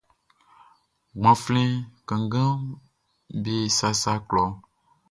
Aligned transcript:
Gbanflɛn 1.19 1.71
kannganʼm 2.07 2.61
be 3.43 3.53
sasa 3.77 4.13
klɔʼn. 4.29 4.53